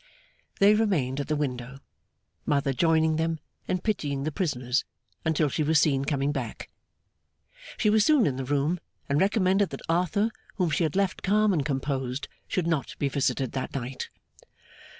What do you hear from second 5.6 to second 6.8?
was seen coming back.